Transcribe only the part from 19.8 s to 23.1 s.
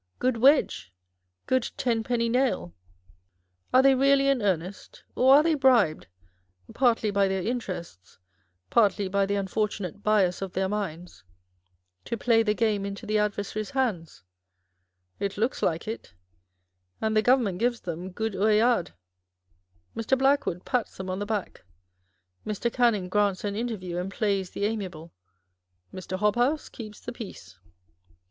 â€" Mr. Blackwood pats them on the back â€" Mr. Canning